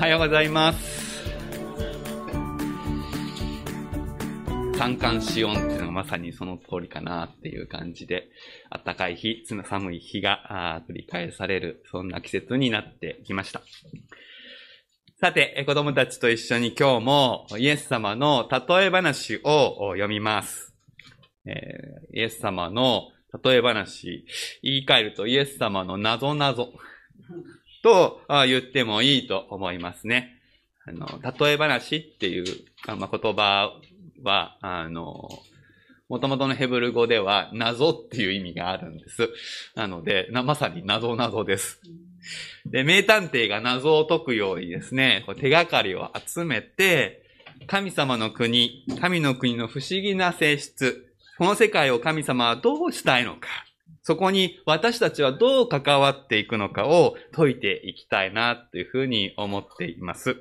[0.00, 1.30] おはようございます。
[4.78, 8.30] 三寒四温っていうのがまさにその通りかなっていう感じで、
[8.82, 13.60] 暖かい日、寒い日が繰り返される、そんな季節になってきました。
[15.20, 20.74] さて、子供たちと一緒に今日もイエス様の例え話を読みます。
[21.44, 23.08] えーイエス様の
[23.44, 24.24] 例え話、
[24.62, 26.72] 言い換えるとイエス様の謎謎
[27.82, 30.36] と言ってもいいと思いますね。
[30.86, 32.96] あの、例え話っていう、言
[33.34, 33.72] 葉
[34.22, 35.28] は、あの、
[36.08, 39.28] もともとのヘブル語では謎っていう意味があるんです。
[39.76, 41.80] なので、まさに謎謎です。
[42.66, 47.22] で、名探偵が謎を解くようにですね、手がかりを集めて、
[47.66, 51.06] 神様の国、神の国の不思議な性質、
[51.38, 53.48] この世界を神様はどうしたいのか、
[54.02, 60.36] そこに私たちはどう関わっていくのかを解いていきたいなというふうに思っています。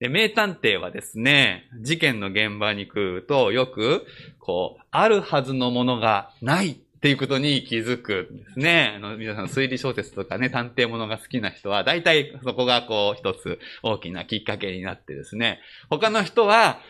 [0.00, 4.04] で名探偵はですね、事件の現場に来るとよく、
[4.40, 8.94] こう、あるはずのものがないっていうことに気づくんですね。
[8.96, 16.80] あの、皆さん推理小説とかね、探偵物が好きな人は、大体そこがこう、一つ大きなきっかけになってですね、他の人は、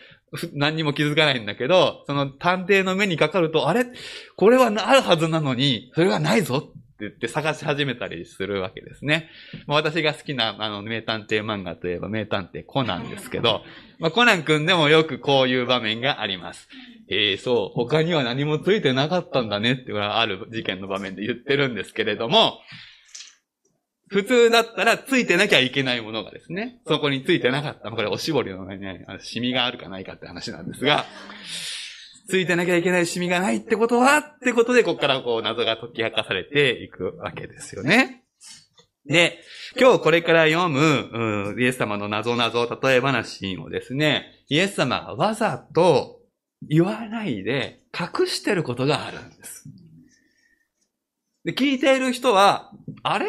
[0.54, 3.86] 何にも気づかないんだけど、その探偵の目にかかると、あれ？
[4.36, 9.28] これはあるはずなのに、それがないぞって言って探し始めたりするわけですね。
[9.66, 13.62] まあ私が好きなあの名探偵漫画といえば名探偵コナンですけど、
[13.98, 16.68] まあ、コナン君でもよくこういう場面があります。
[17.08, 22.58] ええそう、他には何もついてなかったんだねってある事件の場面で言ってるんですけれども、
[24.12, 27.90] 普通だったらついてなきゃいけないものがですね、そこについてなかった。
[27.90, 31.06] これおしぼりのね、あのシミがあるかないかって話なんですが、
[32.28, 38.24] ついてなきゃいけないシミがないってことはってことで、ここからこう謎が解き明かされていくわけですよね。
[39.06, 39.40] で、
[39.80, 46.20] 今日これから読む、うんイエス様の謎謎例え話をですね、イエス様がわざと
[46.68, 49.64] 言わないで隠してることがあるんです。
[51.44, 52.70] で、聞いている人は、
[53.02, 53.26] あれ？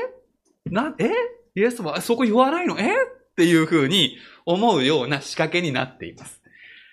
[0.73, 1.09] な、え？
[1.55, 2.79] イエス様、そこ言わないの？
[2.79, 2.91] え？
[2.91, 6.41] っていう風に思うような仕掛けになっています。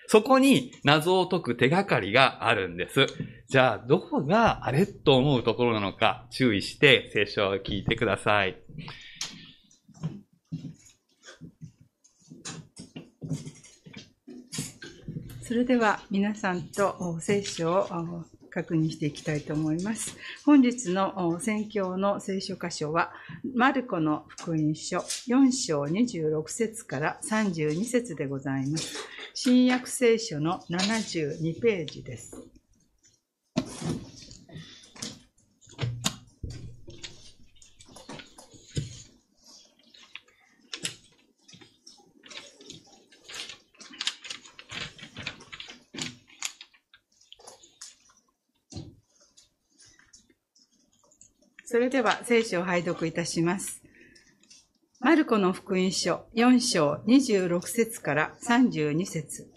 [0.06, 3.06] そこに謎を解く手がかりがあるんです。
[3.48, 8.56] じゃあ、どこがあれと思うところなのか注意して聖書を聞いてください。
[15.42, 20.16] それでは皆さんと聖書を確認していきたいと思います。
[20.44, 23.12] 本日の宣教の聖書箇所は、
[23.54, 29.06] マルコの福音書4章26節から32節でございます。
[29.34, 32.49] 新約聖書の72ページです。
[51.72, 53.80] それでは聖書を拝読いたします。
[54.98, 59.48] マルコの福音書4章26節から32節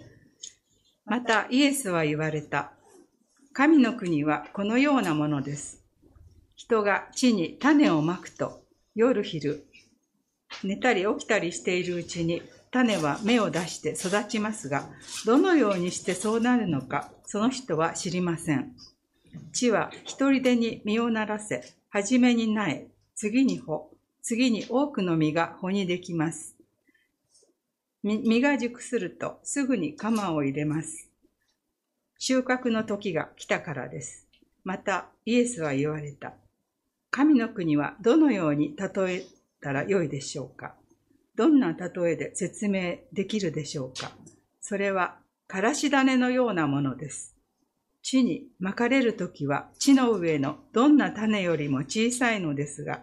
[1.06, 2.74] またイエスは言われた。
[3.52, 5.82] 神の国はこのようなものです。
[6.56, 8.62] 人が地に種をまくと、
[8.94, 9.66] 夜昼、
[10.64, 14.88] 寝たり起きたりしているうちに種は芽を出して育ちますが、
[15.26, 18.72] どのようにしてそうなるのか、その人は知りません。
[19.52, 23.90] 地は一人でに実をならせ、はじめに苗、次に穂、
[24.22, 26.56] 次に多くの実が穂にできます。
[28.04, 31.10] 実が熟するとすぐに鎌を入れます。
[32.18, 34.28] 収穫の時が来たからです。
[34.64, 36.34] またイエスは言われた。
[37.12, 39.24] 神の国はどのように例え
[39.62, 40.74] たらよいでしょうか？
[41.36, 44.12] どんな例えで説明できるでしょうか？
[44.62, 45.18] それは、
[45.48, 47.33] からし種のようなものです。
[48.04, 53.02] 地にまかれるときは地の上のどんな種よりも小さいのですが、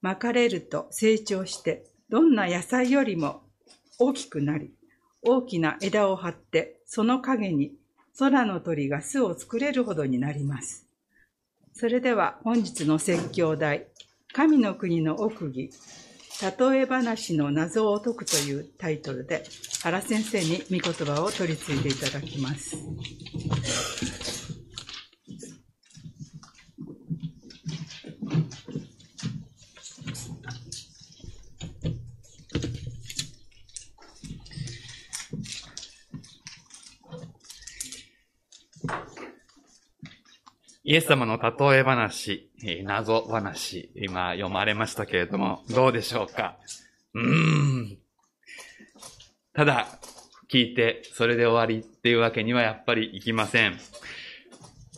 [0.00, 3.42] まかれると成長してどんな野菜よりも
[3.98, 4.72] 大きくなり、
[5.22, 7.74] 大きな枝を張ってその陰に
[8.18, 10.86] 空の鳥が巣を作れるほどになります。
[11.74, 13.88] それでは本日の説教題、
[14.32, 15.70] 神の国の奥義、
[16.42, 19.44] 例え話の謎を解くというタイトルで
[19.82, 22.76] 原先生に御言葉を取り次いでいただきます。
[40.88, 42.48] イエス様の例え話、
[42.84, 46.58] 謎話、今読まれましたけれども、どうでしょうか？
[47.12, 47.98] うーん、
[49.52, 49.88] ただ、
[50.48, 53.80] 聞いて、それで終わりっていうわけにはやっぱりいきません。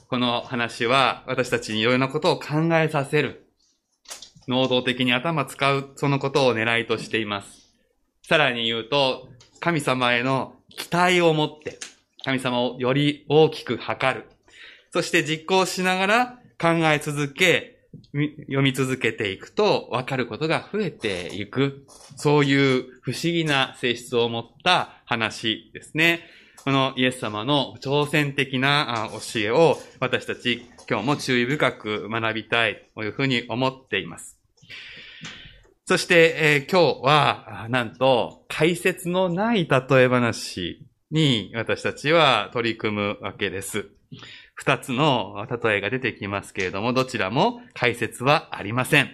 [0.09, 3.47] この話は私たちにいろいろなことを考えさせる。
[4.47, 7.73] 能動的に頭使う、そのことを狙いとしています。
[8.25, 9.27] さらに言うと、
[9.59, 11.79] 神様への期待を持って、
[12.27, 14.29] 神様をより大きく測る。
[14.91, 16.27] そして実行しながら
[16.61, 17.79] 考え続け、
[18.13, 21.87] 読み続けていくと分かることが増えていく。
[22.17, 26.21] そういう不思議な性質を持った話ですね。
[26.65, 34.39] このイエス様の挑戦的な教えを私たち今日も注意深く学びたいというふうに思っています。
[35.87, 43.89] そして、えー今日は、なんと、解説のない例え話に私たちは取り組むわけです。
[44.59, 49.09] 二つの例えが出てきますけれども、どちらも解説はありません。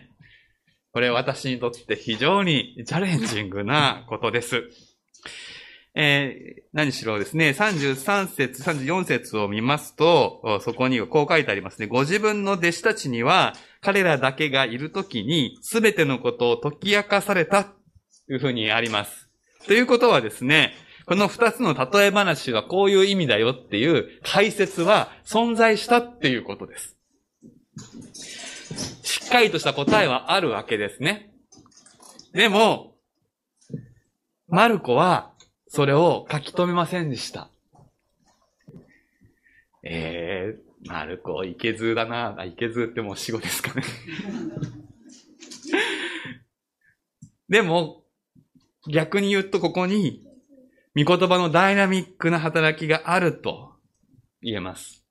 [0.91, 4.65] これ私にとって非常にチャレンジングなことです。
[5.95, 11.87] えー何しろですね、33節、34節を見ますと、そこにこう書いてありますね。
[11.87, 19.29] ご自分の弟子たちには、彼らだけがいるときに、すべてのことを解き明かされた、というふうにあります。
[19.67, 20.73] ということはですね、
[21.07, 26.97] この二つの例え話はこういう意味だよっていう解説は存在したっていうことです。
[29.03, 31.31] しっかりとした答えはあるわけですね。
[32.33, 32.95] でも、
[34.49, 35.33] マルコは
[35.69, 37.49] それを書き留めませんでした。
[39.83, 42.35] えー、マルコ、いけずだな。
[42.39, 43.83] あ、いけずってもう死語ですかね。
[47.49, 48.03] でも、
[48.89, 50.24] 逆に言うとここに、
[50.97, 53.73] 御言葉のダイナミックな働きがあると
[54.43, 55.05] 言えます。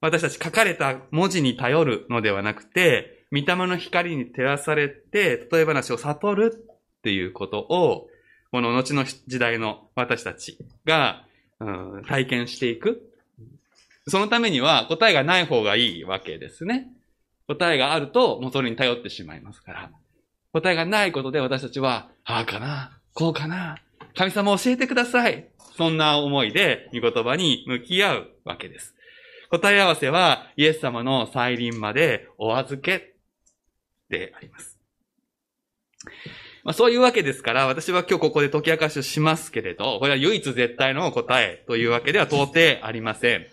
[0.00, 8.08] 私たち書かれた文字に頼るのではなくて、御霊の光に照らされて、例え話を悟るっていうことを、
[8.50, 11.24] この後の時代の私たちが、
[11.60, 13.02] うん体験していく。
[14.08, 16.88] そのためには答えがない方がいいわけですね。
[17.46, 19.90] 答えがあると、もうそれに頼ってしまいますから。
[20.52, 23.76] 答えがないことで私たちは、ああかな、こうかな、
[24.14, 25.48] 神様教えてください。
[25.76, 28.94] そんな思いで、御言葉に向き合うわけです。
[29.50, 33.14] 答え合わせは、イエス様の再臨までお預け
[34.08, 34.78] であります。
[36.62, 43.46] まあ、そういうわけですから、私は今日ここで解き明かしをしますけれど、これは唯一絶対の答えというわけでは到底ありません。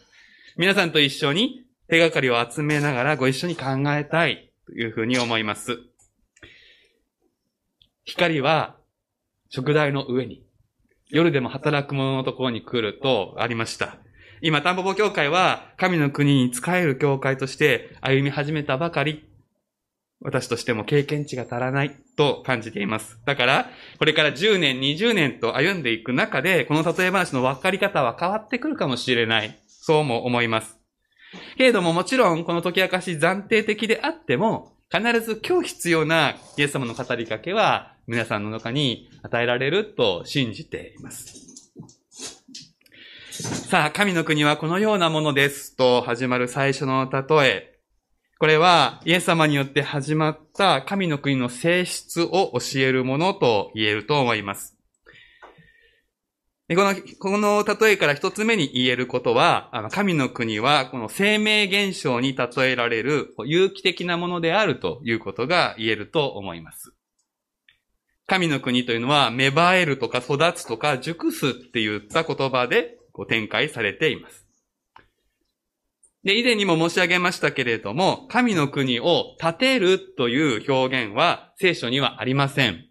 [0.58, 5.80] 皆さんと一緒に手がかりを集めながらご一緒に考えたいというふうに思います。
[8.04, 8.77] 光は
[9.50, 10.44] 食台の上に、
[11.10, 13.98] 夜でも働く者のところに来るとありました。
[14.42, 19.24] 今、タンポポ教会は神の国に仕える教会として歩み始めたばかり。
[20.20, 23.20] 私としても経験値が足らないと感じています。
[23.26, 29.58] だから、これから10年、20年と歩んでいく中で、この例え話の分かり方は変わってくるかもしれない。
[29.68, 30.78] そうも思います。
[31.58, 41.74] けれどももちろん、この解き明かし暫定的であっても、必ず今日必要なイエス様の語りかけは、皆さんの中に与えられると信じています。
[43.70, 47.80] さあ、神の国はこのようなものですと始まる最初の例え。
[48.40, 54.78] これはイエス様によって始まった神の国の性質を教えるものと言えると思います。
[56.70, 66.97] この、この例えから一つ目に言えることは、あの神の国はこの生命現象に例えられる有機的なものであるということが言えると思います。
[68.28, 74.46] 神の国というのは芽生えるとか育つとか熟すって言った言葉でこう展開されています。
[76.26, 82.84] で、以前にも申し上げましたけれども、神の国を建てるという表現は聖書にはありません。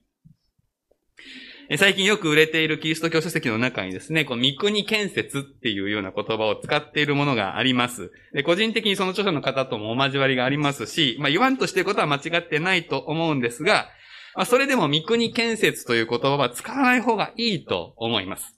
[1.76, 8.10] 最近よく売れているキリスト教書籍の中にですね、この三国建設っていうような言葉を使っているものがあります。
[8.32, 13.88] で個人的にその著者の方ともお交わりがありますし、まあ言わんとしていることは間違ってないと思うんですが、
[14.36, 18.54] まあそれでも三国建設という言葉は使わない方がいいと思います。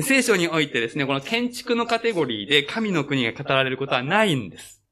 [0.00, 4.82] 聖書においてですね、この建築のカテゴリーで神の国が語られることはないんです。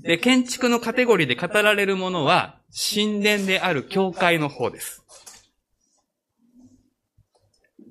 [0.00, 5.04] で、建築のカテゴリーで語られるものは、神殿である教会の方です。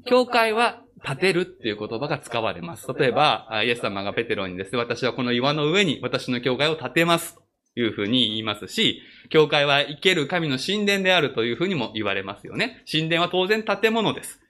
[0.05, 2.87] 教会は建てるっていう言葉が使われます。
[2.97, 7.37] 例えば、イエス様がペテロにですね、私はこの岩の上に私の教会を建てます。
[7.77, 12.83] というふうに言いますし、教会は生ける神の神殿であるというふうにも言われますよね。
[12.91, 14.41] 神殿は当然建物です。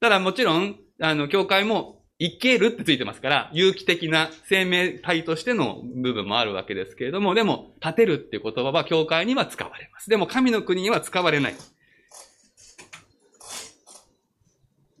[0.00, 10.08] ただもちろん、あの、教会も生けるってついてますから、有機的な生命体としての部分もあるわけですけれども、でも、建てるっていう言葉は教会には使われます。
[10.08, 11.54] でも、神の国には使われない。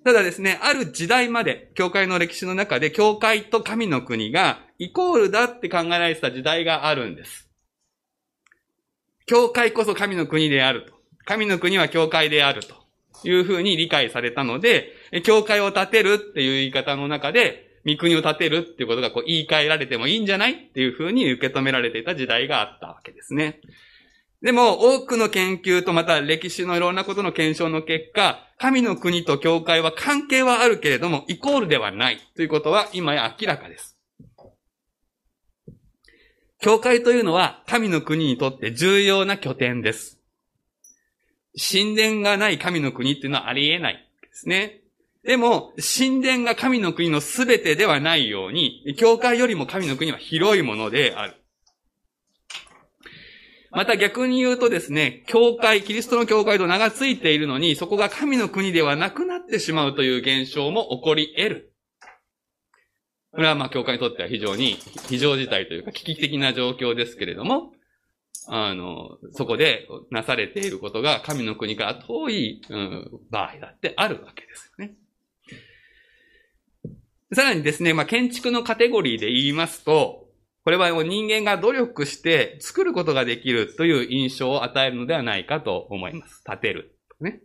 [0.06, 7.50] ただですね、ある時代まで、教会の歴史の中で、教会と神の国がイコールだって考えられてた時代があるんです。
[9.26, 10.92] 教会こそ神の国であると。
[11.24, 12.76] 神の国は教会であると
[13.24, 14.92] いうふうに理解されたので、
[15.24, 23.60] 教会を建てるっていう言い方の中で、御国を建てるっていうことがこう言い換えられてもいいんじゃないっていうふうに受け止められていた時代があったわけですね。
[24.42, 33.96] でも、多くの研究とまた歴史のいろんなことの検証の結果、神の国と教会は関係はあるけれども、イコールではないということは今や明らかです。
[36.60, 40.18] 教会というのは神の国にとって重要な拠点です。
[41.56, 44.80] 神殿がない神の国っていうのはありえないですね。
[45.22, 51.34] でも、神殿が神の国のすべてではないように、教会よりも神の国は広いものである。
[53.76, 61.72] また逆に言うとですね、教会、キリストの教会と名がついているのに、そこが神の国ではなくなってしまうという現象も起こり得る。
[63.32, 64.78] これはまあ教会にとっては非常に
[65.10, 67.74] 非常事態というか危機的な状況ですけれども、
[68.48, 74.94] あの、そこでなされていることが神の国から遠い、うん、場合だってあるわけですよね。
[77.34, 80.25] さらにですね、まあ建築のカテゴリーで言いますと、
[80.66, 86.42] これは人間が努力して作ることができるという印象を与えるのではないかと思います。
[86.42, 86.98] 建てる。
[87.20, 87.40] ね。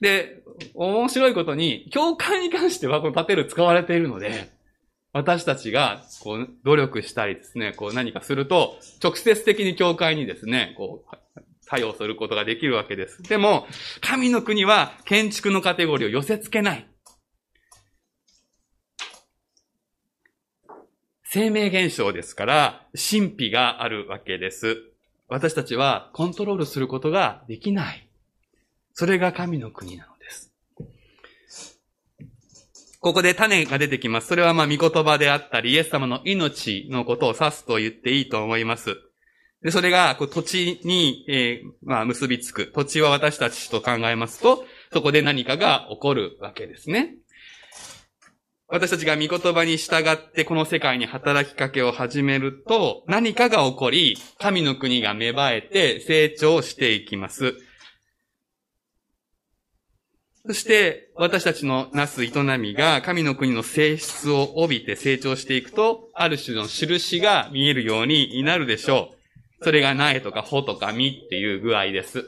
[0.00, 0.42] で、
[0.74, 4.50] 面白いことに、教会に関してはこの建てる使われているので、
[5.12, 13.22] 私たちがこう努力したりですね、こう何かすると、直接的に教会にですね、こう、作用することができるわけです。
[13.22, 13.68] でも、
[14.00, 16.89] 神の国は建築のカテゴリーを寄せ付けない。
[21.32, 24.78] 生命現象ですから、神秘があるわけです。
[25.28, 28.08] 私たちはコントロールすることができない。
[28.94, 30.52] それが神の国なのです。
[32.98, 34.26] ここで種が出てきます。
[34.26, 38.96] それはまあ見言葉であったり、イエス様の命のことを指すと言っていいと思います。
[39.62, 42.72] で、それがこう土地に、えーまあ結びつく。
[42.74, 47.14] 土地は私たちと考えますと、そこで何かが起こるわけですね。
[48.72, 57.54] 私たちが御言葉に従ってこの世界に働きかけを始めると、何かが起こり、神の国が芽生えて成長していきます。
[60.46, 69.10] そして、私たちのなす営みが神の国の性質を帯びて成長していくと、ある種の印が見えるようになるでしょ
[69.60, 69.64] う。
[69.64, 72.24] それが苗とか穂とか実っていう具合です。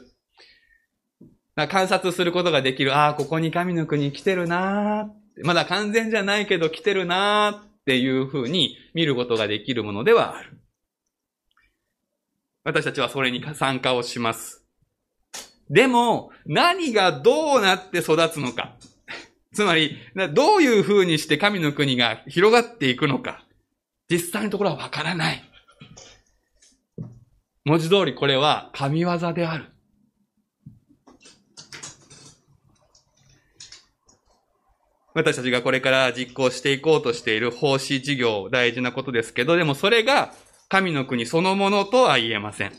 [1.69, 10.57] 観察することができる、ああ、ここに神の国来てるなーまだ完全じゃないけど来てるなーっていうふうに見ることができるものではある。
[12.63, 14.63] 私たちはそれに参加をします。
[15.69, 18.75] でも、何がどうなって育つのか。
[19.53, 19.97] つまり、
[20.33, 23.45] どういうふうにして神の国が広がっていくのか。
[24.09, 25.43] 実際のところはわからない。
[27.65, 29.72] 文字通りこれは神業である。
[35.13, 40.33] 私たちがこれから実行していこうとしている奉仕事業大事なことですけど、でもそれが
[40.69, 42.73] 神の国そのものとは言えません。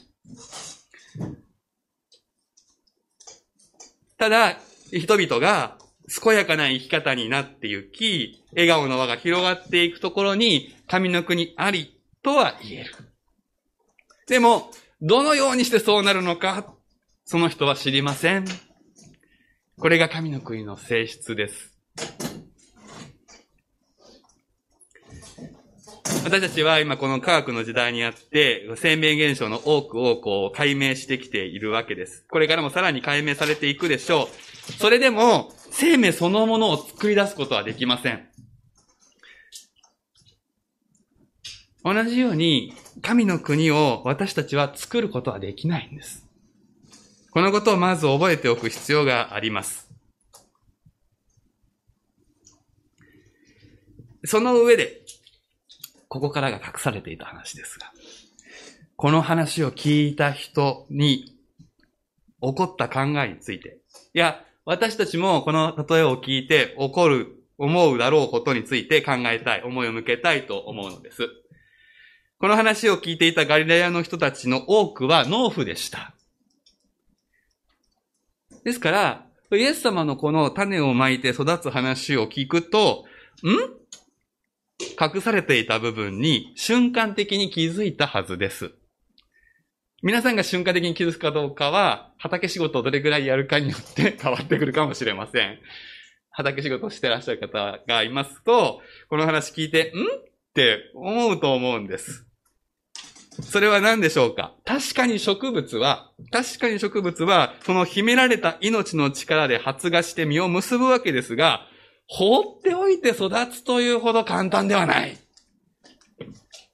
[4.18, 4.58] ただ、
[4.90, 5.76] 人々が
[6.22, 12.94] 健やかな生き方になっていき、笑顔の輪が広がっていくところに神の国ありとは言える。
[14.26, 16.74] でも、どのようにしてそうなるのか、
[17.24, 18.46] その人は知りません。
[19.78, 21.74] これが神の国の性質です。
[26.22, 32.24] 私たちは今この科学の時代にあって、生命現象の多くをこう解明してきているわけです。
[32.30, 34.72] これからもさらに解明されていくでしょう。
[34.78, 38.28] それでも、生命そのものを作り出すことはできません。
[41.84, 46.26] 同じように、神の国を私たちは作ることはできないんです。
[47.30, 49.90] このことをまず覚えておく必要があります。
[54.26, 55.02] その上で、
[56.14, 57.92] ここからが隠されていた話ですが、
[58.94, 61.34] この話を聞いた人に
[62.40, 63.78] 起こった考えについて、
[64.14, 71.28] いや、私たちもこの例えを聞いて起こる、思うだろうことについて考えたい、思いを向けたいと思うのです。
[72.38, 76.14] この話を聞いていたガリラヤの人たちの多くは農夫でした。
[78.62, 83.04] ですから、イエス様のこの種をまいて育つ話を聞くと、
[83.42, 83.83] ん？
[85.00, 88.72] 隠されていた部分に瞬間的に気づいたはずです。
[90.02, 95.58] 皆さんが瞬間的に気づくかどうかは、畑仕事をどれぐらいやるかによって 変わってくるかもしれません。
[96.30, 100.04] 畑仕事をしてらっしゃる方がいますと、この話聞いて、ん？
[100.04, 102.26] って思うと思うんです。
[103.40, 104.54] それは何でしょうか？
[104.64, 111.66] 確かに植物は、確かに植物は、その秘められた命の力で発芽して実を結ぶわけですが、
[112.06, 115.16] 放っておいて育つというほど簡単ではない。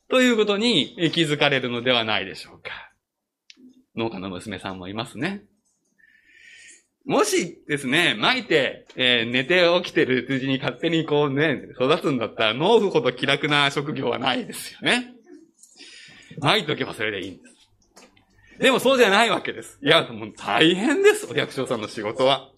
[0.09, 2.71] ということに気づかれるのではないでしょうか。
[3.97, 5.43] 農家の娘さんもいますね。
[7.05, 15.15] もしですね、巻いて、えー、寝て起きてるうちに勝手にこうね、育つんだったら農夫ほど気楽な職業はないですよね。
[16.39, 18.59] 巻いとけばそれでいいんです。
[18.59, 19.79] でもそうじゃないわけです。
[19.83, 22.51] いや、もう大変です、お百姓さんの仕事は。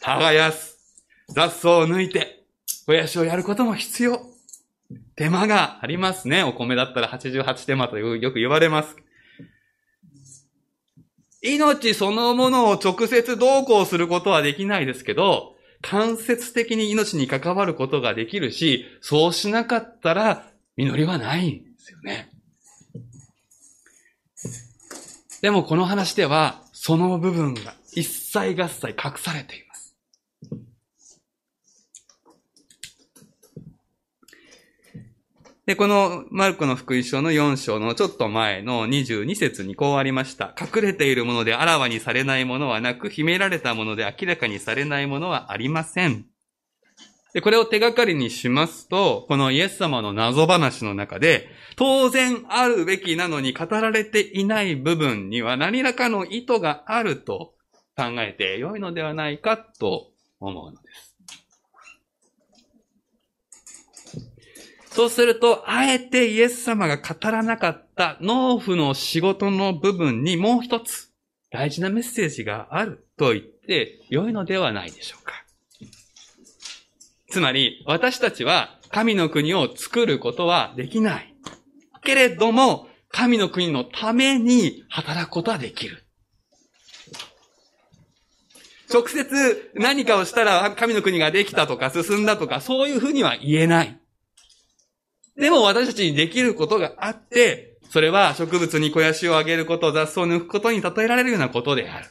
[0.00, 0.77] 耕す。
[1.28, 2.44] 雑草を抜いて、
[2.86, 4.20] 肥やしをやることも必要。
[5.16, 6.42] 手間がありますね。
[6.42, 8.96] お米だったら88手間とよく言われます。
[11.42, 22.30] 命そのものを直接同行することはできないですけど、間接的に命に関わることができるし、そうしなかったら実りはないんですよね。
[25.40, 29.96] でもこの話では、その部分が一切合切隠されています。
[35.68, 40.54] で、このマルコの福音書の4章のちょっと前の22節にこうありました。
[40.58, 46.24] 隠れているものであらわにされないものはなく、秘められたもので明らかにされないものはありません。
[47.34, 57.52] で、これを手がかりにしますと、このイエス様の謎話の中で、当然あるべきなのに語られていない部分には何らかの意図があると
[57.94, 61.07] 考えて良いのではないかと思うのです。
[64.98, 71.12] そうすると、あえてイエス様が語らなかった農夫の仕事の部分にもう一つ
[71.52, 75.34] 大事なメッセージがあると言って良いのではないでしょうか。
[77.30, 81.32] つまり、私たちは神の国を作ることはできない。
[82.02, 86.02] けれども、神の国のために働くことはできる。
[88.92, 93.97] 直接何かをしたら神の国ができたとか進んだとかそういうふうには言えない。
[95.38, 102.06] でも私たちにできることがあって、それは植物に肥やしをあげること、雑草を抜くことに例えられるようなことである。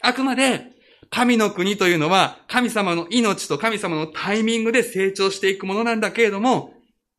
[0.00, 0.72] あくまで、
[1.10, 6.72] 神の国というのは、神様の命と神様のタイミングで成長していくものなんだけれども、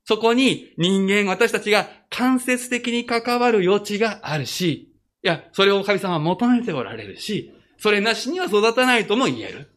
[0.05, 9.74] そこに人間、私たちが間接的に関わる余地があるし、いや、それを神様は求めておられるし、それなしには育たないとも言える。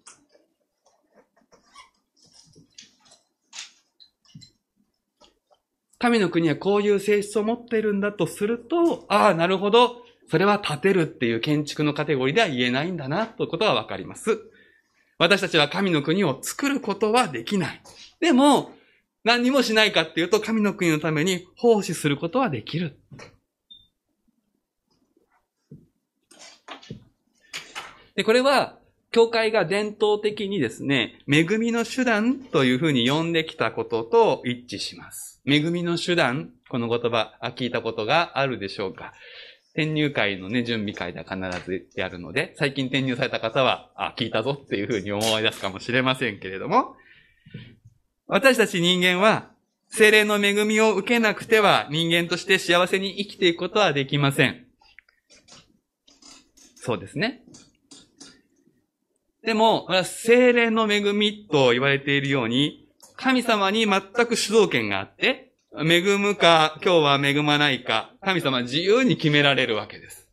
[5.98, 10.04] 神の国はこういう性質を持っているんだとすると、ああ、なるほど。
[10.30, 14.38] それは建てるっていう建築のカテゴリーでは言えないんだな、ということはわかります。
[15.18, 17.82] 私たちは神の国を作ることはできない。
[18.20, 18.72] でも、
[19.24, 22.96] 何もしないかっていうと、神の国のために奉仕することはできる。
[28.14, 28.78] で、これは、
[29.11, 35.38] 教会が伝統的にですね、恵みの手段というふうに呼んできたことと一致します。
[35.50, 39.14] 恵みの手段、この言葉、聞いたことがあるでしょうか？
[39.72, 46.96] 転入会のね、準備会では必ずやるので、最近転入された方は、あ、聞いたぞっていうふうに思い出すかもしれませんけれども、
[48.26, 49.50] 私たち人間は、
[49.88, 54.66] 精霊の恵みを受けなくては人間として幸せに生きていくことはできません。
[56.76, 57.42] そうですね。
[59.42, 62.87] でも、精霊の恵みと言われているように、
[63.18, 70.28] 神様に全く主導権があって、恵むか、今日は恵まないか、神様自由に決められるわけです。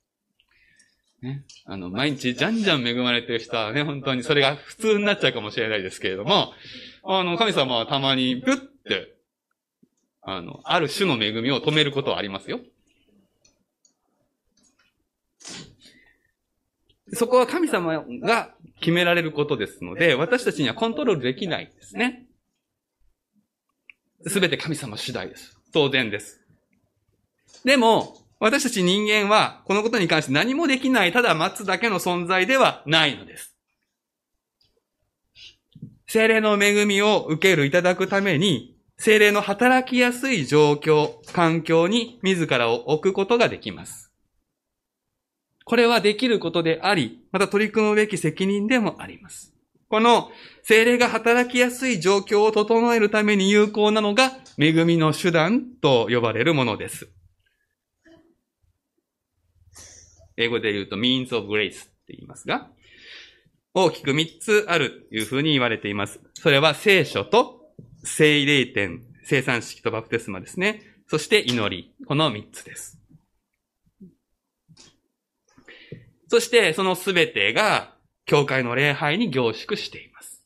[1.24, 1.46] ね。
[1.66, 6.54] あの、毎日じゃんじゃん恵まれてる人はね、本当にそれが普通になっちゃうかもしれないですけれども、
[7.04, 9.16] あの、神様はたまに、プッて、
[10.22, 12.60] あの、ある種の恵みを止めることはありますよ。
[17.14, 22.28] そこは神様が決められることですので、私たちにはコントロールできないんですね。
[24.28, 25.58] すべて神様次第です。
[25.72, 26.42] 当然です。
[27.64, 33.56] でも、私たち人間は、このことに関して何もできない、ただ待つだけの存在ではないのです。
[36.08, 44.12] 精霊の恵みを受ける、いただくために、精霊の働きやすい状況、環境に自らを置くことができます。
[45.66, 49.55] これはできることであり、また取り組むべき責任でもあります。
[49.96, 50.30] この
[50.64, 57.08] 精霊が働きやすい状況を整えるために有効なのが、恵みの手段と呼ばれるものです。
[60.36, 62.68] 英語で言うと means of grace って言いますが、
[63.74, 66.20] 大きく3つあるというふうに言われています。
[66.34, 67.62] それは聖書と
[68.04, 70.82] 聖霊点、生産式とバプテスマですね。
[71.08, 71.96] そして祈り。
[72.06, 73.00] この3つです。
[76.28, 77.95] そして、そのすべてが、
[78.26, 80.44] 教会の礼拝に凝縮しています。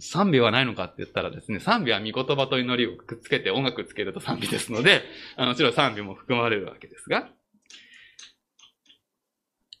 [0.00, 5.02] 賛美はないのかって言ったらですね、賛美は御言葉と祈りをくっつけて音楽つけると賛美ですので、
[5.36, 7.28] あのもちろん賛美も含まれるわけですが、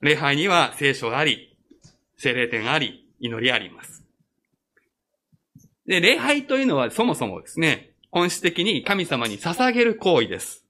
[0.00, 1.56] 礼拝には聖書があり、
[2.16, 4.04] 聖霊点あり、祈りあります。
[5.86, 10.61] で、礼拝というのはそもそもですね、本質的に神様に捧げる行為です。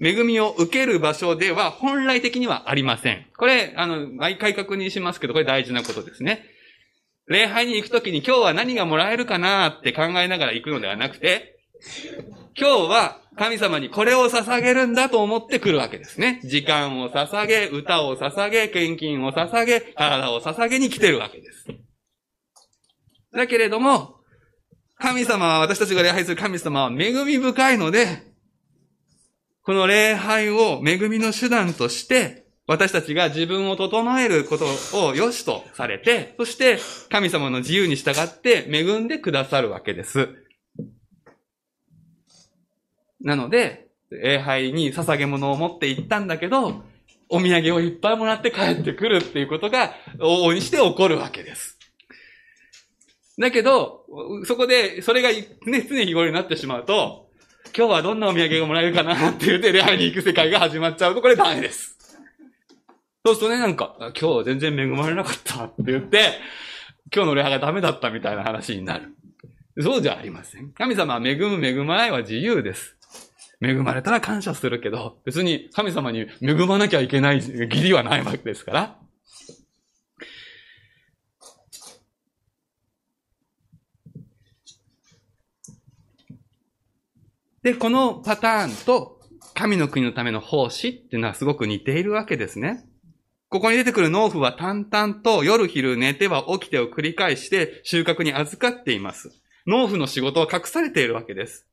[0.00, 3.26] 恵みを受ける場所では本来的にはありません。
[3.36, 6.44] これ、あの、毎回確認しますけど、これ大事なことですね。
[7.26, 11.58] 礼拝に行くときに今日は何がもらえるかなって考えながら行くのではなくて、
[12.58, 16.40] 今日は神様にこれを捧げるんだと思って来るわけですね。
[16.44, 21.66] 時間を捧げ、歌を捧げ、献金を捧げ、体を捧げに来てるわけです。
[23.32, 24.16] だけれども、
[24.96, 28.33] 神様は、私たちが礼拝する神様は恵み深いので、
[29.64, 34.66] この礼拝を恵みの手段として、私たちが自分を整えること
[35.06, 36.78] を良しとされて、そして
[37.10, 40.28] 神様の自由に従って恵んでくださるわけです。
[43.22, 46.84] なので、礼拝に捧げ物を持って行ったんだけど、
[47.30, 51.78] お土産をいっぱいもらって帰ってくるっていうことが往々にして起こるわけです。
[53.38, 54.04] だけど、
[54.44, 57.23] そこで、それがね、常日頃になってしまうと、
[57.76, 61.98] 今日はどんなお土産がもらえるかなって言って礼拝に行く世界が始まっちゃうとこれダメです。
[63.26, 66.38] そうするとね、なんか、今日は全然恵まれなかったって言って、
[67.12, 69.14] 今日の礼拝がダメだったみたいな話になる。
[69.80, 70.70] そうじゃありません。
[70.72, 72.96] 神様は恵む恵まないは自由です。
[73.60, 78.98] 恵まれたら感謝するけど、別に神様に恵まなきゃいけない義理はないわけですから。
[87.64, 89.18] で、このパターンと
[89.54, 92.84] 神の国のための奉仕っていうのはすごく似ているわけですね。
[93.48, 99.32] ここに出てくる農夫は淡々と夜昼寝ては起きてを繰り返して収穫に預かっています。
[99.66, 101.66] 農夫の仕事は隠されているわけです。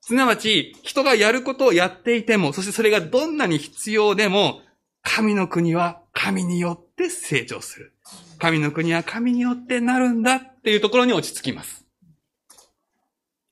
[0.00, 4.62] すなわち、人がやることをやっていても、そしてそれがどんなに必要でも、
[5.02, 7.92] 神の国は神によって成長する。
[8.38, 11.84] 神の国は神によってなるんだっていうところに落ち着きます。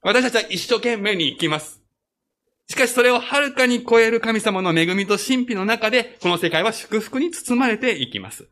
[0.09, 1.83] 私たちは一生懸命に生きます。
[2.67, 8.49] しかしそれをはるかに超える神様の恵みと神秘の中で、この世界は祝福に包まれていきます。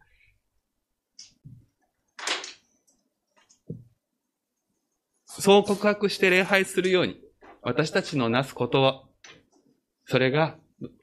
[5.24, 7.18] そう告白して礼拝するように、
[7.62, 9.04] 私たちのなすことは、
[10.04, 10.56] それが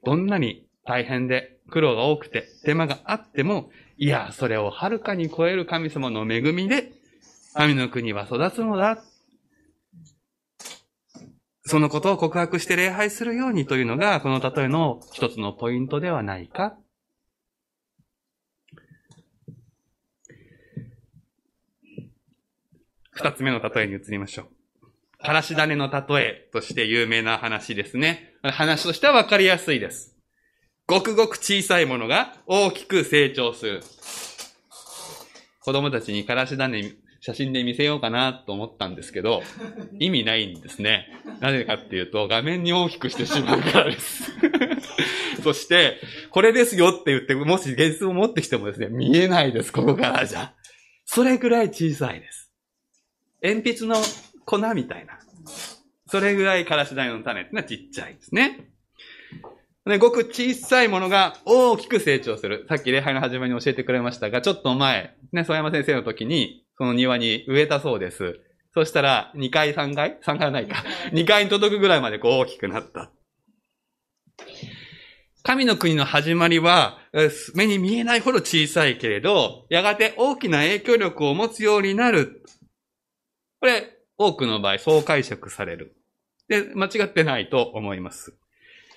[0.04, 6.92] どんなに大変で苦労が多くて手間があっても、いや、それをはるかに超える神様の恵みで、
[7.54, 9.02] 神の国は育つのだ
[11.74, 16.76] そのことを告白して礼拝するようにというのが、この例えの一つのポイントではないか。
[23.10, 25.20] 二つ目の例えに移りましょう。
[25.20, 28.34] からし種の例えとして有名な話ですね。
[28.44, 30.14] 話としてはわかりやすいです。
[30.86, 33.80] ごくごく小さいものが大きく成長する。
[35.58, 36.92] 子供たちにからし種
[37.26, 39.42] 写真で見せようかなと思ったんですけど、
[39.98, 41.08] 意味ないんですね。
[41.40, 44.30] なぜかっていうと、画面に大きくしてしまうからです。
[45.42, 50.52] そして、これですよって言って、もし現実を持ってきてもですね、見えないです、ここからじゃ。
[51.06, 52.52] それぐらい小さいです。
[53.42, 53.96] 鉛筆の
[54.44, 55.18] 粉みたいな。
[56.08, 58.68] それぐらいからし種の種ってのはちっちゃいですね。
[59.86, 62.66] ね、ごく小さいものが大きく成長する。
[62.68, 68.40] さっき礼拝の始まりに教えてくれましたが、ちょっと前、ね、曽山先生の時に、その庭に植えたそうです。
[68.74, 70.84] そしたら、2階、3階 ?3 階はないか。
[71.12, 73.10] 2階に届くぐらいまでこう大きくなった。
[75.44, 76.98] 神の国の始まりは、
[77.54, 82.42] 目に見えないほど小さいけれど、やがて大きな影響力を持つようになる。
[83.60, 85.96] これ、多くの場合、そう解釈される。
[86.48, 88.36] で、間違ってないと思います。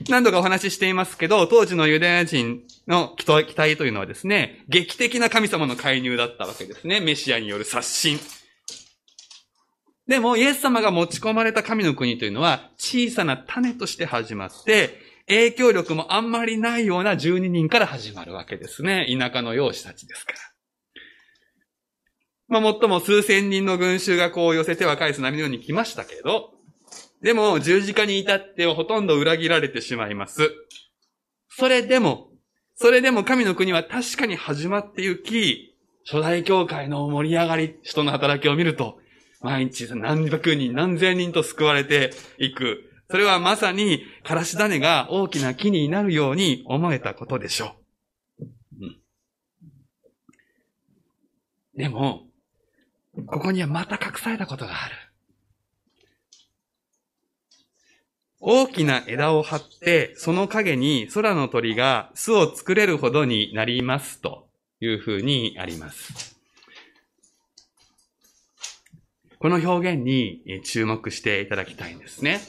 [0.07, 6.99] 何度かお話ししていますけど、当時のユダヤ人の期待というのはですね、劇的な神様の介入だったわけですね。
[6.99, 8.19] メシアによる刷新。
[10.07, 19.07] でも、イエス様が持ち込まれた神の国というのは、小さな種として始まって、影響力もあんまりないような12人から始まるわけですね。
[19.19, 20.39] 田舎の養子たちですから。
[22.47, 26.56] まあ、もっとも数千人の群衆がこう寄せては返す波のように来ましたけど、
[27.21, 30.51] でも十字架に至ってはほとんど裏切られてしまいます。
[31.49, 32.29] それでも、
[32.75, 35.75] それでも神の国は確かに始まってゆき、
[36.05, 38.99] 初代教会の盛り上がり、人の働きを見ると、
[39.41, 42.83] 毎日何百人、何千人と救われていく。
[43.09, 47.75] それはまさに、からし種が大きな木になるように思えたことでしょ
[48.39, 48.45] う。
[48.81, 48.97] うん、
[51.75, 52.27] でも、
[53.25, 54.95] ここにはまた隠されたことがある。
[58.39, 64.47] 大きな枝を張って、その影に空の鳥が巣を作れるほどになりますと
[64.79, 66.37] いうふうにあります。
[69.39, 72.41] この表現に注目していただきたいんですね。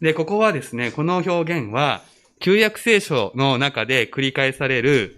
[0.00, 2.02] で、ここはですね、この表現は、
[2.40, 5.16] 旧約聖書の中で繰り返される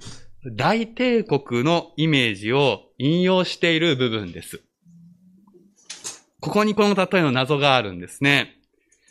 [0.56, 4.62] 大帝国のイメージを引用している部分です。
[6.40, 8.59] ここにこの例えの謎があるんですね。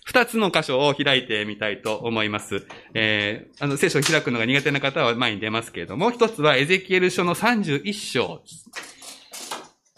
[0.09, 2.65] 二つの箇所を開いてみたいと思います。
[2.95, 8.41] えー、あの、聖書を開くのが苦手な方は前に出ますけれども、一つはエゼキエル書の31章。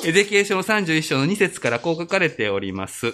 [0.04, 3.14] エゼキエル書の31章の2節からこう書かれております。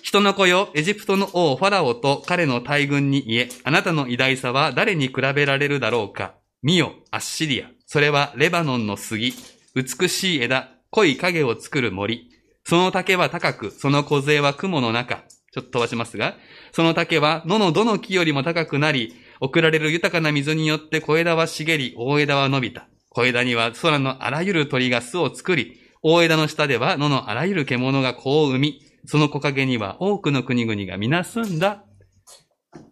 [0.00, 6.36] 人の子よ、エジプトの王ファラオと彼の大軍に言え、あなたの偉大さは誰に比べられるだろうか。
[6.62, 7.68] 見よ、アッシリア。
[7.84, 9.34] それはレバノンの杉。
[9.74, 12.30] 美しい枝、濃い影を作る森。
[12.68, 15.24] その竹は高く、その小杖は雲の中。
[15.54, 16.34] ちょっと飛ばしますが、
[16.72, 22.86] その竹は野のどの木よりも高くなり、送られる豊かな水によって小枝は茂り、大枝は伸びた。
[23.08, 31.84] 小枝には空のあらゆる鳥が巣を作り、大枝の下では野のあらゆる獣が子を生み、その木陰には多くの国々が皆住んだ。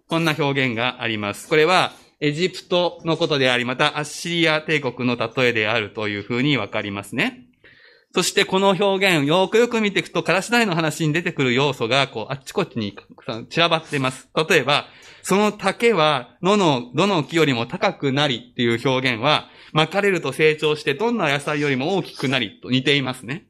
[0.09, 1.51] こんな表現があります。
[1.51, 7.46] これは、エジプトのことであり、またアッシリア帝国の例えであるというふうにわかりますね。
[8.17, 12.97] そしてこの表現、よくよく見ていくと、からし台の話に出てくる要素が、こう、あっちこっちに
[13.51, 14.31] 散らばっています。
[14.49, 14.87] 例えば、
[15.23, 23.49] その竹は、野の、どの木よりも高くなりっていう表現は、巻かれると成長して、どんな野菜よりも大きくなりと似ていますね。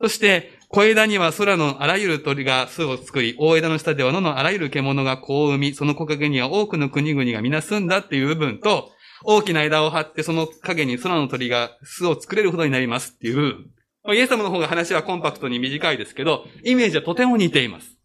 [0.00, 8.92] そして、小枝には空のあらゆる鳥が巣を作り、大枝の下では野のあらゆる獣が子を生み、その木陰には多くの国々が皆住んだっていう部分と、
[9.24, 13.66] 大きな枝を張ってその影に空の鳥が巣を作れるほどになりますっていう、
[14.14, 17.98] イエス様の方が話はコンパクトに短いですけど、イメージはとても似ています。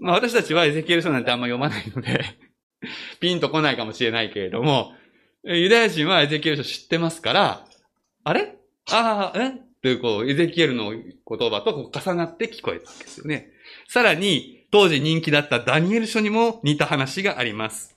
[0.00, 2.24] まあ私たちはエゼキエル書なんてあんま読まないので
[3.20, 4.94] ピンとこないかもしれないけれども、
[5.44, 7.66] ユダヤ人はエゼキエル書知ってますから、
[8.24, 8.56] あれ？
[8.90, 9.67] ああ、え？
[9.82, 11.02] という、こう、エゼキエルの言
[11.50, 13.50] 葉とこう重なって聞こえたわけですよね。
[13.88, 17.96] さらに、当時人気だったダニエル書にも似た話があります。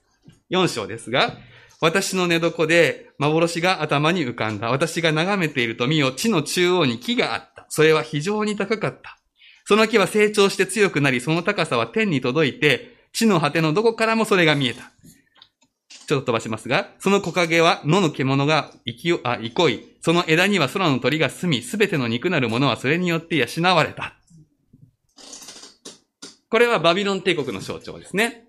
[0.51, 1.37] 4章ですが、
[1.81, 4.69] 私の寝床で幻が頭に浮かんだ。
[4.69, 7.65] 私が眺めていると見よ、地の中央に木があった。
[7.69, 9.17] それは非常に高かった。
[9.65, 14.91] その木は成長して強くなり、その高さは天に届いて、地の果てのどこからもそれが見えた。
[16.07, 24.15] ちょっと飛ばしますが、その木陰は野の獣が生きよ、あ、憩い、その枝には空の鳥が住み、すべての肉なるものはそれによって養われた。
[26.49, 28.45] これはバビロン帝国の象徴ですね。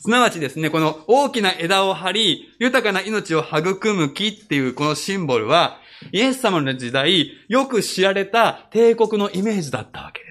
[0.00, 5.78] すなわちですね、この大きな枝を張り、豊かな命を育む木っていうこのシンボルは、
[6.12, 10.25] イエス様の時代、よく知られた帝国のイメージだったわけ。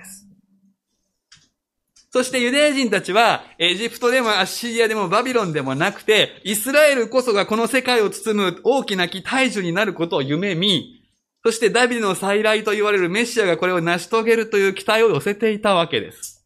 [2.15, 11.03] そしてユダヤ人たちは、エジプトでもアッシリアでもバビロンでもなくて、イスラエルこそがこの世界を包む大きな木大樹になることを夢見、
[11.43, 16.45] そしてダビデの再来と言われるメシアがこれを成し遂げるという期待を寄せていたわけです。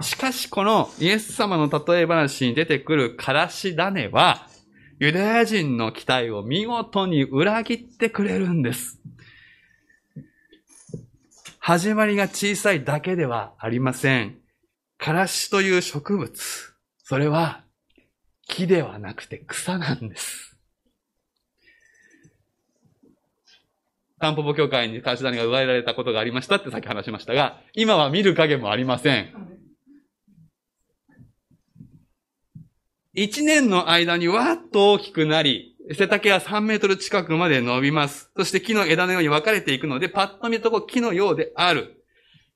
[0.00, 4.48] しかしこのイエス様の例え話に出てくるからし種は、
[4.98, 8.98] ユダヤ人の期待を見事に裏切ってくれるんです。
[11.68, 14.36] 始まりが小さいだけではありません。
[14.98, 16.72] からしという植物。
[17.02, 17.64] それは
[18.46, 20.56] 木ではなくて草なんです。
[24.20, 29.34] タンポポ協会にからし種が奪えられたことがありましたってさっき話しましたが、今は見る影もありません。
[33.12, 38.30] 一年の間にわっと大きくなり、背丈は3メートル近くまで伸びます。
[38.36, 42.02] そして木の枝のように分かれていくので、パッと見るとこ木のようである。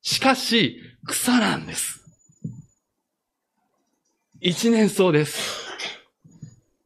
[0.02, 2.00] しかし、草なんです。
[4.40, 5.70] 一年草です。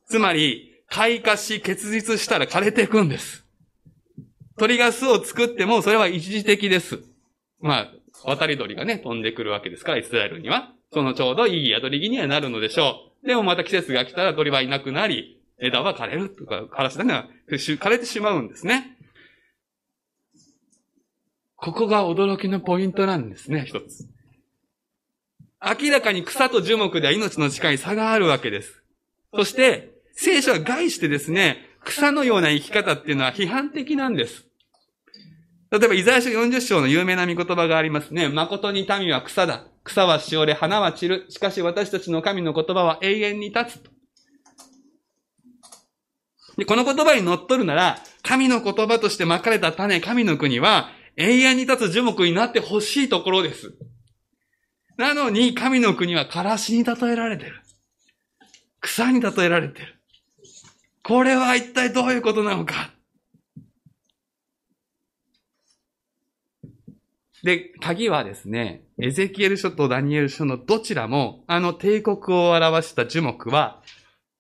[0.09, 3.44] つまり、開花し、結実したら枯れていくんです。
[4.59, 7.00] 鳥が巣を作ってもそれは一時的です。
[7.61, 7.92] まあ、
[8.24, 10.72] 渡り鳥がね、飛んでくるわけですから、イスラエルには。
[10.92, 13.26] そのちょうどいい宿り木にはなるのでしょう。
[13.26, 18.98] でもまた季節が来たら鳥はいなくなり、枝は枯れるとか、からし種は枯れてしまうんですね。
[21.56, 24.08] ここが驚きのポイントなんですね、一つ。
[25.64, 28.82] 明らかに草と樹木では命の力に差があるわけです。
[29.32, 34.44] そして、聖書は害してですね、草のような生き方っていうのは批判的なんです。
[35.70, 38.28] 例えば、イザヤ書40章の有名な見言葉がありますね。
[38.28, 39.66] 誠に民は草だ。
[39.82, 41.26] 草はしおれ、花は散る。
[41.30, 43.93] しかし私たちの神の言葉は永遠に立つ。
[46.56, 53.74] で、この言葉に乗っ取るなら、神の言葉として巻かれた種、神の国は、永遠に立つ樹木になってほしいところです。
[54.96, 57.60] なのに、神の国はからしに例えられてる。
[58.80, 60.00] 草に例えられてる。
[61.02, 62.94] これは一体どういうことなのか。
[67.42, 73.82] で、鍵はですね、エゼキエル書とダニエル書のどちらも、あの帝国を表した樹木は、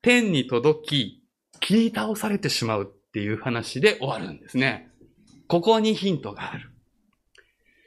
[0.00, 1.23] 天に届き、
[1.64, 4.90] 切り倒されてしまうっていう話で終わるんですね。
[5.48, 6.70] ここにヒントがある。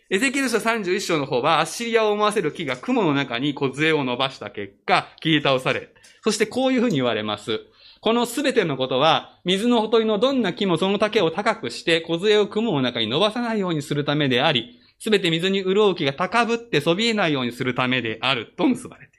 [0.09, 5.89] エゼキエル書31章の方は、アッシリアを思わせる木が雲の中に小杖を伸ばした結果、切り倒され、
[6.23, 7.59] そしてこういうふうに言われます。
[8.01, 19.16] このすべてのことは、水のほとりのどんな木もその丈を高くして、小杖を雲の中に伸ばさないようにするためであり、すべて水に潤う木が高ぶってそびえないようにするためであると結ばれています。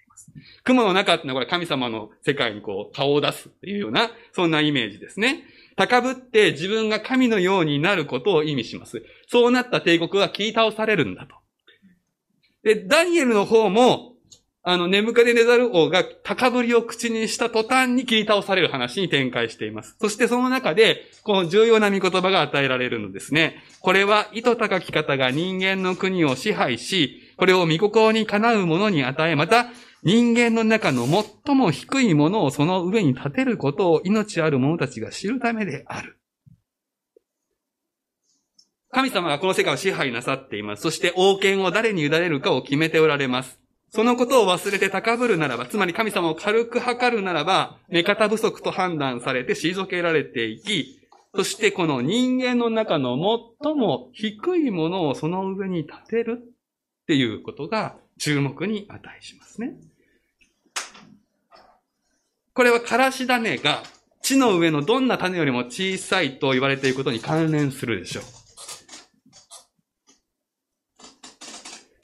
[0.69, 5.45] 雲の中っていうのはこれ神様の世界にこう顔を出すっていうような、そんなイメージですね。
[5.77, 9.03] 高ぶって自分が神のようになることを意味します。
[9.29, 11.37] そうなった帝国は切り倒されるんだと。
[12.63, 14.13] で、ダニエルの方も、
[14.63, 19.97] あの、眠かでネザル王が高ぶりを口にした途端に切り倒される話に展開しています。
[19.99, 23.63] そしてその中で、この重要な見言葉が与えられるのですね。
[23.81, 29.71] これは、意図高き方が人間の国を支配し、これを御心にかなうものに与え、また、
[30.05, 36.19] 人間の中の最も低いものをその上に立てることを命ある者たちが知るためである。
[38.91, 40.83] 神様がこの世界を支配なさっています。
[40.83, 43.61] そして王権を誰に委ねるかを決めておられます。
[43.91, 51.01] そのことを忘れて高ぶるならば、つまり神様を軽く測るならば、目方不足と判断されて退けられていき、
[51.35, 53.17] そしてこの人間の中の
[53.63, 59.77] 最も低いものをその上に立てるっていうことが注目に値しますね。
[62.59, 63.85] これはからし種が
[64.21, 68.25] 地の上のどんな種よりも小さいと言われていることに関連するでしょう。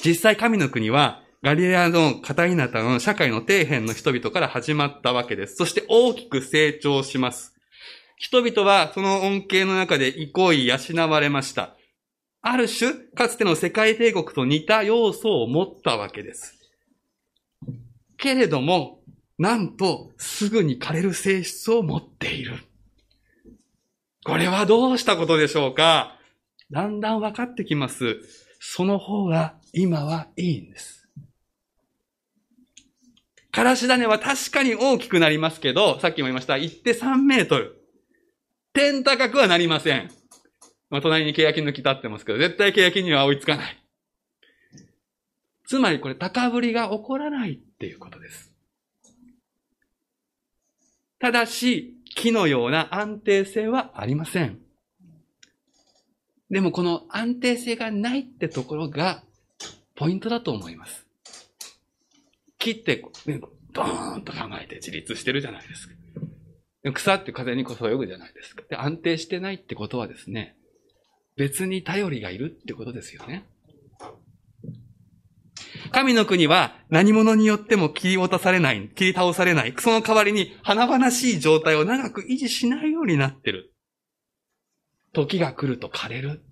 [0.04, 5.56] 実際神の国はガリレアの片田舎の社会の底辺の人々から始まったわけです。
[5.56, 7.56] そして大きく成長します。
[8.16, 11.74] 人々はその恩恵の中で憩い養われました。
[12.42, 16.54] ある種、かつての世界帝国と似た要素を持ったわけです。
[18.16, 19.00] けれども、
[19.38, 22.58] なんと、すぐに枯れる性質を持っている。
[24.24, 26.16] これはどうしたことでしょうか？
[26.70, 28.20] だんだん分かってきます。
[28.60, 31.08] その方が今はいいんです。
[33.50, 37.84] からし種は確かに大きくなりますけど、さっきも言いました、行って3メートル。
[38.72, 40.10] 天高くはなりません。
[40.90, 43.84] まあ、隣に欅の木立ってますけど、絶対欅には追いつかない。
[45.66, 48.53] つまりこれ高ぶりが起こらないっていうことです。
[51.24, 54.58] ただし、木のような安定性はありません。
[56.50, 59.22] でもこの安定性がないってところが
[59.94, 61.06] ポイントだと思います。
[62.58, 63.40] 木って、ね、
[63.72, 65.94] ドーンと構えて自立してるじゃないですか。
[66.92, 68.62] 草って風にこそ泳ぐじゃないですか。
[68.68, 70.58] で、安定してないってことはですね、
[71.36, 73.46] 別に頼りがいるってことですよね。
[75.90, 79.74] 神の国は何者によっても切り落とされない、切り倒されない。
[79.78, 83.72] その代わりに華々しい状態を長く維持しないようになってる。
[85.12, 86.42] 時が来ると枯れる。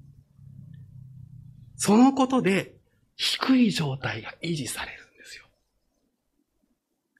[1.76, 2.76] そのことで
[3.16, 5.44] 低い状態が維持されるんですよ。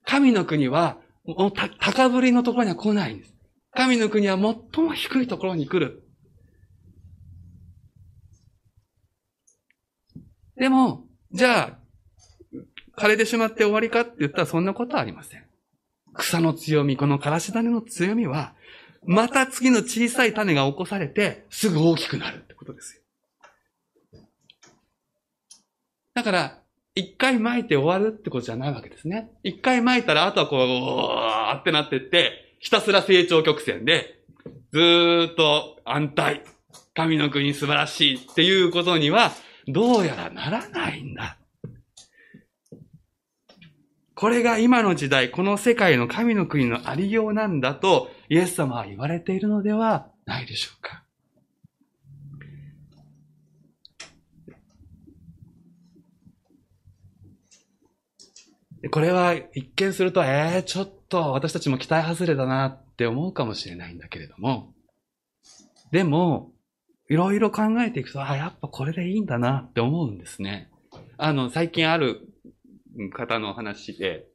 [0.05, 3.35] 神の国は、もう高ぶりのところには来ないんです。
[3.75, 6.03] 神の国は最も低いところに来る。
[10.57, 11.82] でも、じゃあ、
[12.97, 15.45] 枯れてしまって終わりかって言ったらそんなことはありません。
[16.15, 18.55] 草の強み、このからし種の強みは、
[19.05, 23.03] また次の小さい種が起こされて、すぐ大きくなるってことですよ。
[26.15, 26.59] だから、
[26.95, 29.31] 一回巻いて終わるってことじゃないわけですね。
[29.43, 34.21] 一回巻いたら、あとはこう、ーってなってって、ひたすら成長曲線で、
[34.73, 36.43] ずーっと安泰。
[36.95, 39.33] 神の国素晴らしいっていうことには、
[39.67, 41.39] どうやらならないんだ。
[44.23, 51.03] これが今の時代、この世界の神の国のありようなんだと、イエス様は言われているのではないでしょうか。
[58.93, 64.73] これは一見すると、えー、ちょっと私たちも期待外れだなって思うかもしれないんだけれども、
[65.91, 66.53] でも、
[67.11, 70.71] いろいろ考えていくと、あ、やっぱこれでいいんだなって思うんですね。
[71.19, 72.32] あの、最近ある
[73.13, 74.27] 方の話で、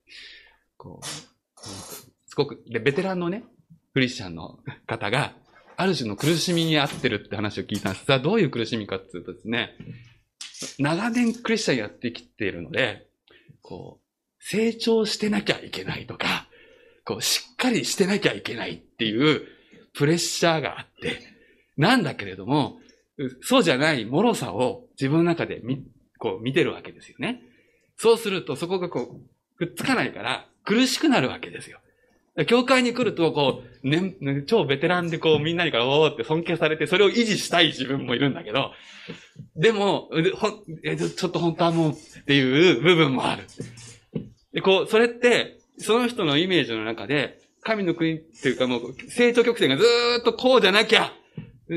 [0.78, 3.44] こう、すごく、で、ベテランのね、
[3.94, 5.34] クリスチャンの方が、
[5.76, 8.06] ある種の苦しみに遭ってるって話を聞いたんです。
[8.06, 9.76] さあ、どういう苦しみかっていうとですね、
[10.80, 13.08] 長年クリスチャンやってきているので、
[13.62, 16.48] こう、成長してなきゃいけないとか、
[17.06, 19.48] こう、しっかりしてなきゃいけないっていう
[19.94, 21.20] プレッシャーがあって、
[21.78, 22.80] なんだけれども、
[23.42, 25.84] そうじゃない脆さを自分の中で見、
[26.18, 27.42] こう見てるわけですよね。
[27.98, 29.20] そうするとそこがこ
[29.60, 31.80] う、くっつかないから苦しくなるわけですよ。
[32.46, 38.72] 教会に来ると、こう、ね、超ベテランでこう、みんなにからおーって尊敬されて、それを維持したい自分もいるんだけど、
[39.56, 43.44] でも、ほえちょっと本当はもうっていう部分もある。
[44.54, 51.12] で、こう、それって、その人のイメージの中で、神の国っていうかもう、成長曲線がずーっとこうじゃなきゃ、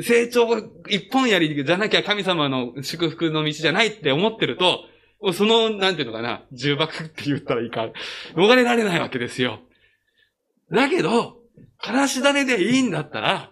[0.03, 0.47] 成長
[0.89, 4.85] 一本やりじゃなきゃ神様の祝福の道じゃないって思ってると、
[5.35, 7.89] その、なんていうのかな、重箱って言ったらいいか、
[8.35, 9.61] 逃れられないわけですよ。
[10.73, 11.37] だけど、
[11.79, 13.51] からし種でいいんだったら、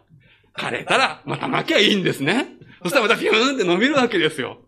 [0.57, 2.49] 枯れたらまた巻きゃいいんですね。
[2.83, 4.59] そしたらまたピューンって伸びるわけですよ。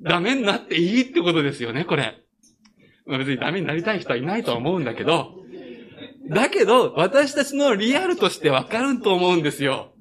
[0.00, 2.18] ダメになっていいってことですよね、これ。
[3.06, 5.34] まあ、別にダメになりたい人はいないと思うんだけど、
[6.30, 9.92] だけど、私たちのリアルとしてわかると思うんですよ。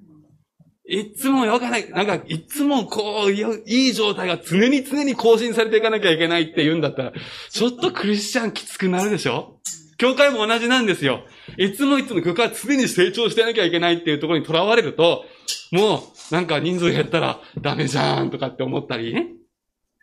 [0.90, 7.14] いつもわかない、なんか、いつもこう、いい状態が常に常に更新されていかなきゃいけないって言うんだったら、
[7.50, 9.60] ちょっとクリスチャンきつくなるでしょ？
[9.98, 11.26] 教会も同じなんですよ。
[11.58, 15.26] いつもいつも教会は常に成長してなきゃいけないっていうところにとらわれると、
[15.72, 15.98] も
[16.32, 19.34] う、なんか人数減ったらダメじゃんとかって思ったりね。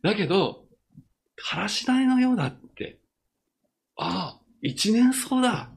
[0.02, 0.64] だけど、
[1.36, 2.98] からし台のようだって。
[3.96, 5.70] ああ、一年草だ。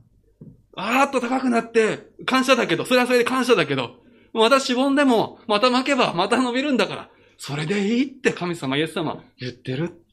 [0.76, 4.06] あーっと高くなって、感謝だけど、それはそれで感謝だけど、
[4.38, 10.04] またしぼんでも、また巻けば、また伸びるんだから、それでいいって神様、イエス様言ってる。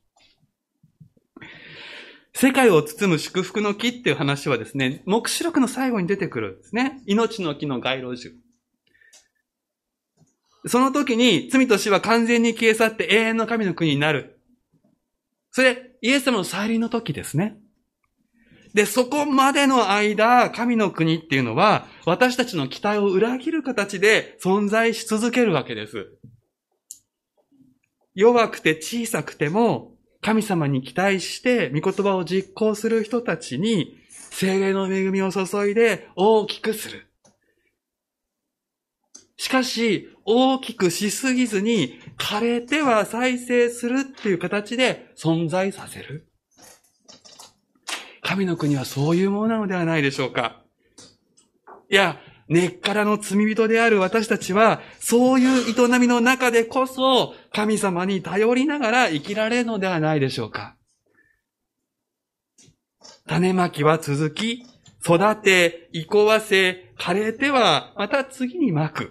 [2.33, 7.01] 世界を包む祝福の木っていう話はですね、目視録の最後に出てくるんですね。
[7.07, 8.35] 命の木の街路樹。
[10.67, 14.41] その時に罪と死は完全に消え去って永遠の神の国になる。
[15.51, 17.57] それ、イエス様の再臨の時ですね。
[18.75, 26.09] で、そこまでの間、神の国っていうのは、私たちの期待を裏切る形で存在し続けるわけです。
[28.17, 37.07] 弱くて小さくても、神様に期待して、御言葉を実行する人たちに、精霊の恵みを注いで大きくする。
[39.37, 46.34] しかし、大きくしすぎずに、枯れては再生するっていう形で存在させる。
[48.25, 50.63] 神の国はそういうものなのではないでしょうか。
[51.91, 52.19] いや、
[52.49, 60.77] 根っからの罪人である私たちは、そういう営みの中でこそ、神様に頼りながら生きられるのではないでしょうか。
[63.27, 64.65] 種まきは続き、
[65.05, 69.11] 育て、いこわせ、枯れては、また次にまく。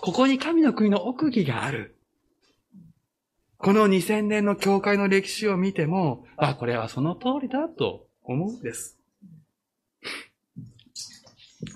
[0.00, 1.97] ここに神の国の奥義がある。
[3.58, 8.96] この2000年の教会の歴史を見ても、あ、これはその通りだと思うんです。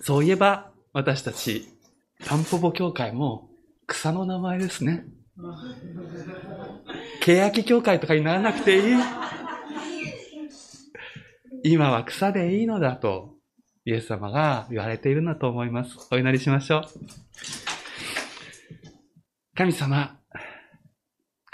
[0.02, 1.68] そういえば、私たち、
[2.24, 3.50] タンポポ教会も
[3.86, 5.04] 草の名前ですね。
[7.20, 8.96] 欅教会とかにならなくていい。
[11.64, 13.34] 今は草でいいのだと、
[13.84, 15.96] イエス様が言われているんだと思います。
[16.12, 16.84] お祈りしましょう。
[19.56, 20.21] 神様、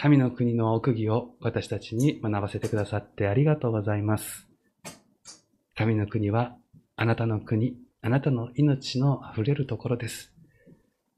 [0.01, 4.47] 神の国の奥義を私たちに学ばせてくださってありがとうございます。
[5.75, 6.55] 神の国は
[6.95, 10.33] あなたの国、あなたの命の溢れるところです。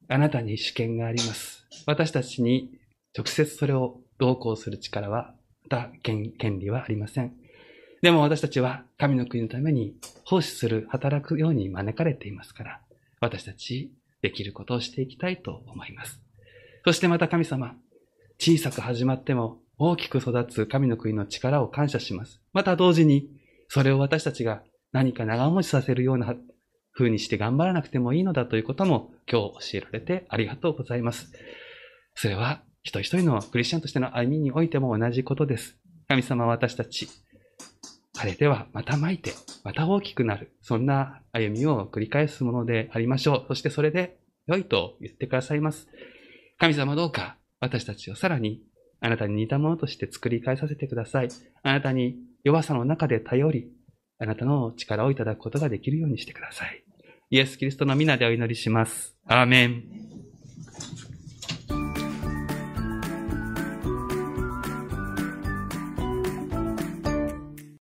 [0.09, 1.67] あなたに主権があります。
[1.85, 2.71] 私たちに
[3.15, 7.35] 直接それを同行する力は、また権利はありません。
[8.01, 12.81] でも私たちは神の国のために奉仕する、働くように招かれていますから、
[13.21, 16.23] 私たちできることをしていきたいと思います。
[16.87, 17.77] そしてまた神様、
[18.43, 22.41] 小さく始まっても大きく育つ神の国の力を感謝します。
[22.55, 23.29] また同時に、
[23.69, 24.63] それを私たちが
[24.93, 26.35] 何か長持ちさせるような
[26.95, 31.31] 風にして頑張らなくてもいいのだということも今日教えられてありがとうございます。
[32.15, 35.77] それは一人一人のクリスチャンとしての歩みにおいても同じことです。
[36.09, 37.11] 神様は私たち、
[38.17, 39.35] 晴れてはまた巻いて、
[39.65, 40.57] また大きくなる。
[40.63, 43.45] そんな歩みを繰り返すものでありましょう。
[43.49, 45.89] そしてそれで良いと言ってくださいます。
[46.59, 48.63] 神様どうか私たちをさらに
[49.01, 51.29] あなたに似たものとして作り変えさせてください。
[51.63, 53.69] あなたに弱さの中で頼り、
[54.19, 56.85] あなたの力をいただくことができるようにしてください。
[57.31, 59.17] イエス・キリストの皆でお祈りします。
[59.27, 60.20] アーメン。